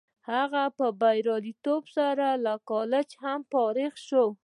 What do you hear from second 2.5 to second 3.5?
کالجه هم